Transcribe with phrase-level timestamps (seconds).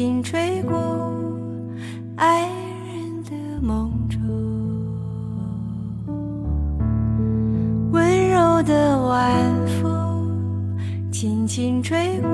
[0.00, 0.74] 轻吹过
[2.16, 2.48] 爱
[2.86, 4.18] 人的梦中，
[7.92, 9.30] 温柔的晚
[9.66, 10.26] 风
[11.12, 12.30] 轻轻吹过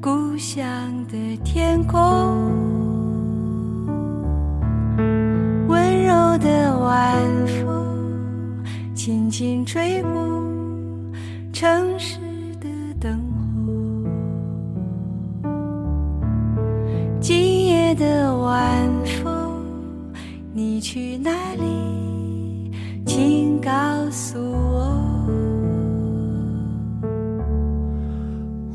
[0.00, 0.66] 故乡
[1.06, 2.02] 的天空，
[5.68, 8.64] 温柔的晚风
[8.96, 10.10] 轻轻吹过
[11.52, 12.15] 城市
[17.96, 18.88] 的晚
[19.22, 19.62] 风，
[20.52, 22.70] 你去哪里？
[23.06, 23.70] 请告
[24.10, 25.02] 诉我。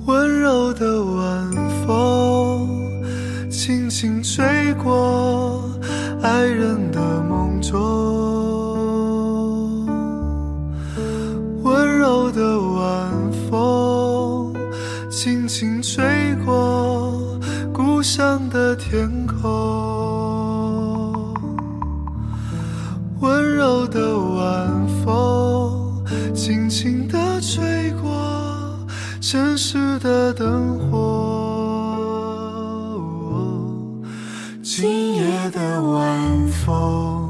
[0.07, 1.51] 温柔的晚
[1.85, 2.67] 风，
[3.49, 4.43] 轻轻吹
[4.83, 5.63] 过
[6.23, 8.00] 爱人的梦中。
[18.51, 19.39] 的天空。
[23.21, 26.03] 温柔的晚风，
[26.35, 28.11] 轻轻地吹过
[29.21, 30.89] 城市的灯火。
[34.61, 37.29] 今夜的晚风，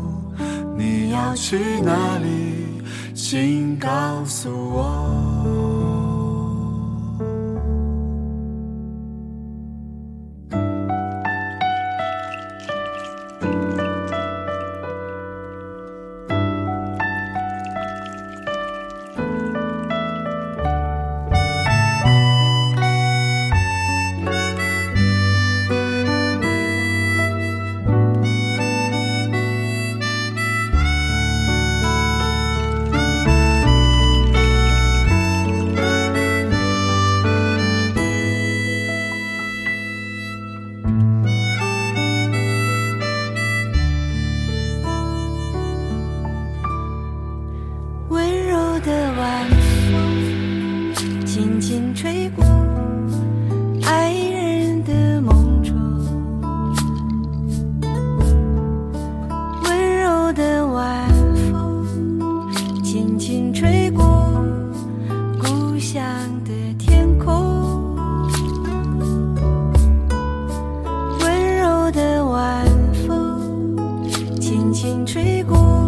[0.77, 2.81] 你要去哪里？
[3.13, 3.89] 请告
[4.25, 5.80] 诉我。
[49.21, 49.47] 晚
[49.91, 50.95] 风，
[51.27, 52.43] 轻轻吹过
[53.85, 55.75] 爱人的梦中。
[59.63, 61.07] 温柔的晚
[61.51, 61.85] 风，
[62.83, 64.03] 轻轻吹过
[65.39, 66.03] 故乡
[66.43, 67.95] 的天空。
[71.19, 72.65] 温柔的晚
[73.07, 73.77] 风，
[74.39, 75.80] 轻轻吹过。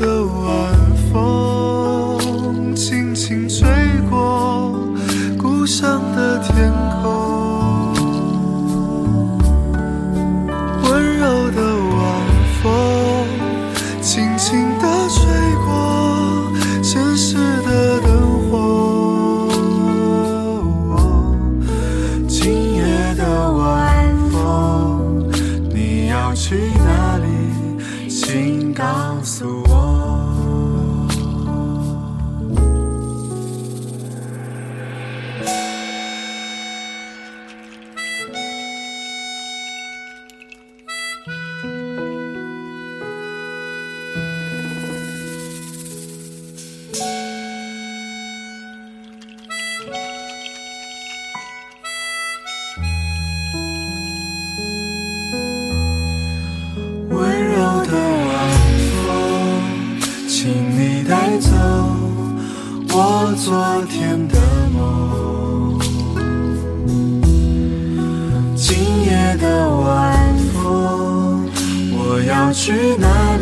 [0.00, 0.37] 温
[29.40, 29.97] 告诉
[60.40, 61.50] 请你带走
[62.90, 64.38] 我昨天的
[64.72, 65.76] 梦。
[68.54, 71.50] 今夜的晚风，
[71.90, 73.36] 我要去哪